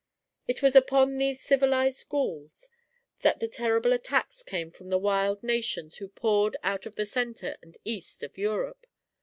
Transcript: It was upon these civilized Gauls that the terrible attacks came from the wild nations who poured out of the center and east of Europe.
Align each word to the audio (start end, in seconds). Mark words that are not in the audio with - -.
It 0.47 0.63
was 0.63 0.75
upon 0.75 1.19
these 1.19 1.43
civilized 1.43 2.09
Gauls 2.09 2.71
that 3.21 3.39
the 3.39 3.47
terrible 3.47 3.93
attacks 3.93 4.41
came 4.41 4.71
from 4.71 4.89
the 4.89 4.97
wild 4.97 5.43
nations 5.43 5.97
who 5.97 6.07
poured 6.07 6.57
out 6.63 6.87
of 6.87 6.95
the 6.95 7.05
center 7.05 7.55
and 7.61 7.77
east 7.85 8.23
of 8.23 8.35
Europe. 8.35 8.87